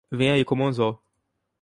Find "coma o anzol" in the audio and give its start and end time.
0.43-0.99